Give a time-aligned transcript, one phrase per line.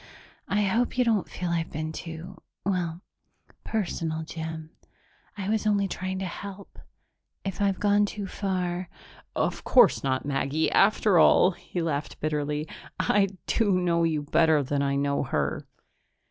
[0.47, 3.01] I hope you don't feel I've been too well,
[3.63, 4.71] personal, Jim.
[5.37, 6.79] I was only trying to help.
[7.45, 8.89] If I've gone too far...."
[9.35, 10.71] "Of course not, Maggie.
[10.71, 12.67] After all" he laughed bitterly
[12.99, 15.67] "I do know you better than I know her."